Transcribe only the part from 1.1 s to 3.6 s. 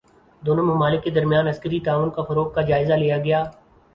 درمیان عسکری تعاون کے فروغ کا جائزہ لیا گیا